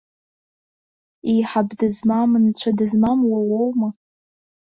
[1.31, 3.89] Еиҳаб дызмам, нцәа дызмам уа уоума?